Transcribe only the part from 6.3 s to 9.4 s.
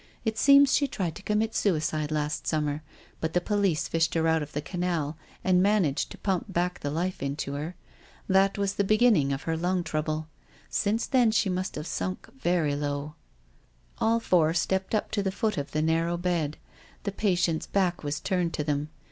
back the life into her. That was the beginning